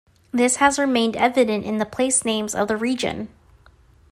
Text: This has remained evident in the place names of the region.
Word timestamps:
This 0.31 0.55
has 0.55 0.79
remained 0.79 1.15
evident 1.15 1.63
in 1.63 1.77
the 1.77 1.85
place 1.85 2.25
names 2.25 2.55
of 2.55 2.67
the 2.67 2.75
region. 2.75 3.29